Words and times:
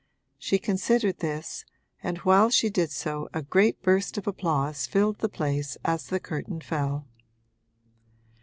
She 0.39 0.57
considered 0.57 1.19
this, 1.19 1.63
and 2.01 2.17
while 2.17 2.49
she 2.49 2.71
did 2.71 2.89
so 2.89 3.29
a 3.35 3.43
great 3.43 3.83
burst 3.83 4.17
of 4.17 4.25
applause 4.25 4.87
filled 4.87 5.19
the 5.19 5.29
place 5.29 5.77
as 5.85 6.07
the 6.07 6.19
curtain 6.19 6.59
fell. 6.59 7.07